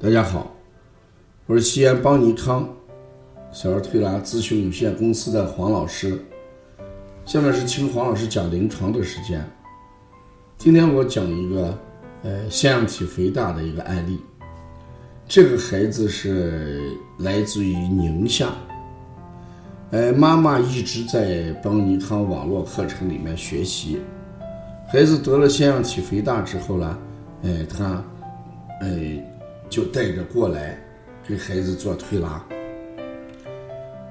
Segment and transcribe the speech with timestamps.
[0.00, 0.54] 大家好，
[1.46, 2.68] 我是西安邦尼康
[3.50, 6.16] 小儿推拿咨询有限公司的黄老师。
[7.24, 9.44] 下面是听黄老师讲临床的时间。
[10.56, 11.76] 今天我讲一个
[12.22, 14.20] 呃腺样体肥大的一个案例。
[15.26, 16.80] 这个孩子是
[17.18, 18.50] 来自于宁夏，
[19.90, 24.00] 呃，妈妈一直在邦尼康网络课程里面学习。
[24.86, 26.98] 孩子得了腺样体肥大之后呢，
[27.42, 28.04] 哎，他，
[28.80, 29.24] 哎，
[29.68, 30.78] 就带着过来
[31.26, 32.44] 给孩子做推拿。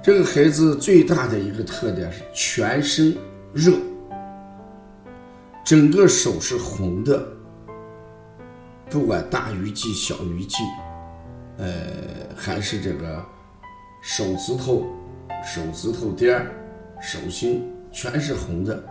[0.01, 3.15] 这个孩子最大的一个特点是全身
[3.53, 3.73] 热，
[5.65, 7.27] 整个手是红的，
[8.89, 10.63] 不管大鱼际、小鱼际，
[11.57, 11.67] 呃，
[12.37, 13.21] 还是这个
[14.01, 14.85] 手指头、
[15.43, 16.45] 手指头尖、
[17.01, 18.81] 手心全是红的。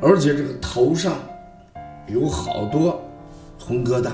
[0.00, 1.18] 而且这个头上
[2.08, 3.00] 有好多
[3.56, 4.10] 红疙瘩，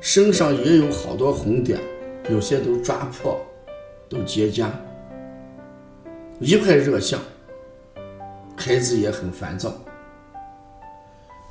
[0.00, 1.78] 身上也有好多红点，
[2.30, 3.40] 有些都抓破，
[4.08, 4.70] 都结痂，
[6.38, 7.20] 一派热象。
[8.56, 9.72] 孩子也很烦躁。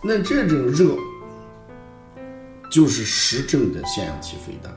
[0.03, 0.95] 那这种热
[2.71, 4.69] 就是实证的腺样体肥大，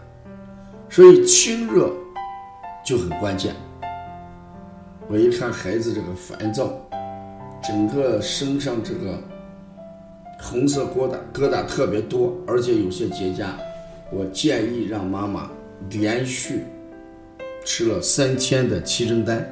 [0.89, 1.93] 所以清热
[2.85, 3.55] 就很关键。
[5.09, 6.73] 我一看孩子这个烦躁。
[7.65, 9.23] 整个身上这个
[10.43, 13.47] 红色疙瘩疙瘩特别多，而且有些结痂。
[14.11, 15.51] 我建议让妈妈
[15.89, 16.65] 连续
[17.65, 19.49] 吃了三天的七珍丹。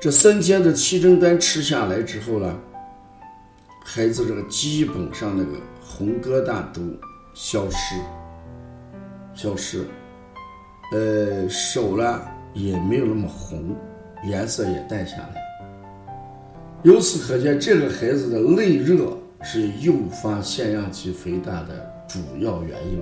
[0.00, 2.58] 这三天的七珍丹吃下来之后呢，
[3.84, 6.80] 孩子这个基本上那个红疙瘩都
[7.34, 7.96] 消失，
[9.34, 9.84] 消失。
[10.92, 12.20] 呃，手呢
[12.54, 13.76] 也没有那么红，
[14.24, 15.51] 颜色也淡下来。
[16.82, 23.00] 由此可见，这个孩子的内热是诱发腺样体肥大的主要原因，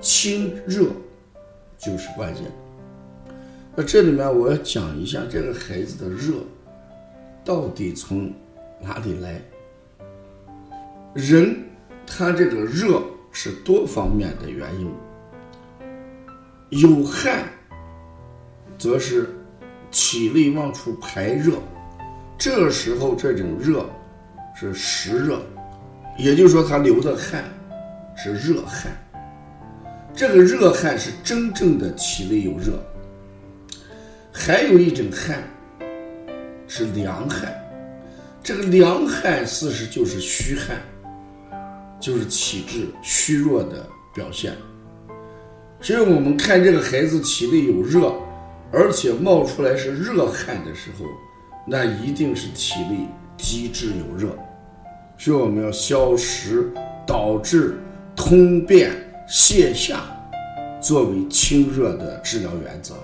[0.00, 0.88] 清热
[1.78, 2.44] 就是关键。
[3.76, 6.34] 那这里面我要讲一下这个孩子的热
[7.44, 8.32] 到底从
[8.82, 9.40] 哪里来。
[11.14, 11.56] 人
[12.04, 13.00] 他这个热
[13.30, 14.90] 是多方面的原因，
[16.70, 17.44] 有汗
[18.76, 19.28] 则是
[19.92, 21.52] 体内往出排热。
[22.40, 23.84] 这时候，这种热
[24.54, 25.42] 是实热，
[26.16, 27.44] 也就是说，他流的汗
[28.16, 28.90] 是热汗。
[30.14, 32.82] 这个热汗是真正的体内有热。
[34.32, 35.44] 还有一种汗
[36.66, 37.52] 是凉汗，
[38.42, 40.78] 这个凉汗事实就是虚汗，
[42.00, 44.54] 就是体质虚弱的表现。
[45.82, 48.14] 所以我们看这个孩子体内有热，
[48.72, 51.04] 而且冒出来是热汗的时候。
[51.66, 53.06] 那一定是体内
[53.36, 54.36] 积滞有热，
[55.18, 56.72] 所以我们要消食
[57.06, 57.78] 导致
[58.16, 58.90] 通便
[59.28, 60.02] 泻下，
[60.80, 62.94] 作为清热的治疗原则。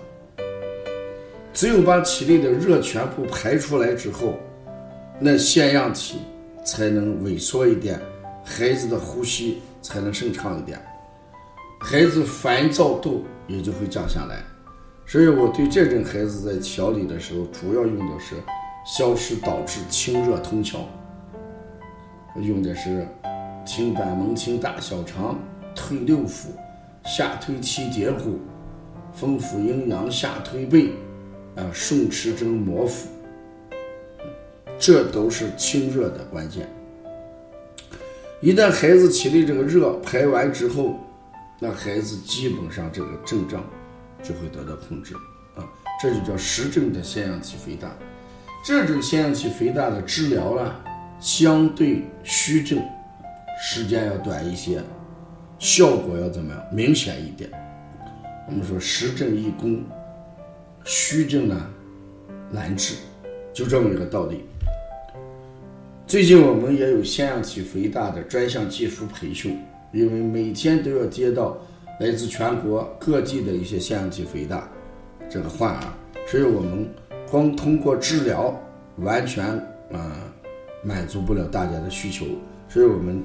[1.52, 4.34] 只有把体内的热全部排出来之后，
[5.18, 6.18] 那腺样体
[6.64, 8.00] 才能萎缩一点，
[8.44, 10.78] 孩子的呼吸才能顺畅一点，
[11.80, 14.42] 孩子烦躁度也就会降下来。
[15.08, 18.34] 所以我对这种孩子在调理的时候，主要用的是
[18.84, 20.78] 消食导滞、清热通窍，
[22.40, 23.06] 用的是
[23.64, 25.38] 清板门清大小肠、
[25.76, 26.48] 推六腑、
[27.04, 28.40] 下推七节骨、
[29.12, 30.90] 丰腹阴阳、下推背，
[31.54, 33.08] 啊，顺时针摩腹，
[34.76, 36.68] 这都是清热的关键。
[38.40, 40.96] 一旦孩子体内这个热排完之后，
[41.60, 43.62] 那孩子基本上这个症状。
[44.26, 45.14] 就会得到控制
[45.54, 45.62] 啊，
[46.02, 47.88] 这就叫实证的腺样体肥大。
[48.64, 50.74] 这种腺样体肥大的治疗呢，
[51.20, 52.82] 相对虚症
[53.62, 54.82] 时间要短一些，
[55.60, 57.48] 效果要怎么样明显一点。
[58.48, 59.84] 我们说实证易攻，
[60.84, 61.66] 虚症呢
[62.50, 62.94] 难治，
[63.52, 64.44] 就这么一个道理。
[66.06, 69.60] 最近我们也有腺样体肥大的专项技术培训，
[69.92, 71.56] 因为每天都要接到。
[71.98, 74.68] 来自全国各地的一些腺样体肥大
[75.30, 75.82] 这个患儿，
[76.26, 76.86] 所以我们
[77.30, 78.54] 光通过治疗
[78.96, 79.46] 完全
[79.90, 80.12] 啊
[80.84, 82.26] 满足不了大家的需求，
[82.68, 83.24] 所以我们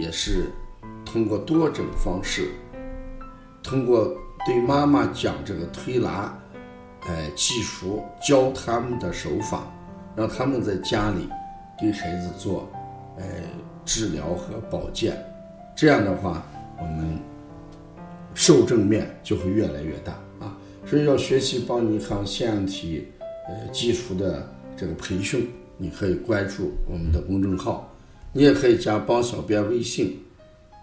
[0.00, 0.44] 也是
[1.04, 2.48] 通过多种方式，
[3.60, 4.14] 通过
[4.46, 6.32] 对妈妈讲这个推拿，
[7.08, 9.64] 哎技术教他们的手法，
[10.14, 11.28] 让他们在家里
[11.76, 12.70] 给孩子做
[13.18, 13.24] 哎
[13.84, 15.16] 治疗和保健，
[15.74, 16.40] 这样的话
[16.78, 17.18] 我们。
[18.36, 20.54] 受正面就会越来越大啊，
[20.86, 23.02] 所以要学习邦尼康腺样体
[23.48, 24.46] 呃基础的
[24.76, 25.48] 这个培训，
[25.78, 27.90] 你可以关注我们的公众号，
[28.34, 30.22] 你也可以加帮小编微信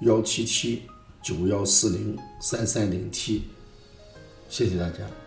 [0.02, 0.82] 幺七七
[1.22, 3.44] 九幺四零三三零七，
[4.50, 5.23] 谢谢大家。